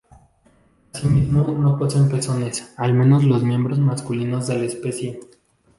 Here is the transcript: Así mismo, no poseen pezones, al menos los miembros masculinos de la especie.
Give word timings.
Así 0.95 1.05
mismo, 1.05 1.43
no 1.43 1.77
poseen 1.77 2.09
pezones, 2.09 2.73
al 2.75 2.91
menos 2.95 3.23
los 3.23 3.43
miembros 3.43 3.77
masculinos 3.77 4.47
de 4.47 4.57
la 4.57 4.65
especie. 4.65 5.19